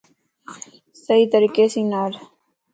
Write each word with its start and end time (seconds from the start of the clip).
صحيح 1.03 1.25
طريقي 1.33 1.65
سين 1.73 1.85
نار 1.91 2.11